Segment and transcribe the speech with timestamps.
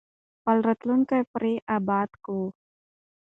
[0.37, 2.45] خپل راتلونکی پرې اباد کړو.